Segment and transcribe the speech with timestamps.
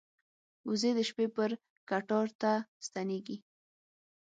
[0.67, 1.49] وزې د شپې پر
[1.89, 2.51] کټار ته
[2.85, 3.37] ستنېږي